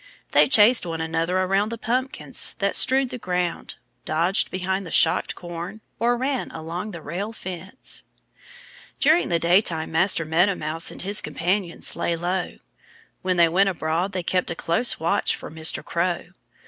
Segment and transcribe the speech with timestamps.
[0.31, 5.35] They chased one another around the pumpkins that strewed the ground, dodged behind the shocked
[5.35, 8.03] corn, or ran along the rail fence.
[8.99, 12.57] During the daytime Master Meadow Mouse and his companions lay low.
[13.21, 15.85] When they went abroad they kept a close watch for Mr.
[15.85, 16.29] Crow.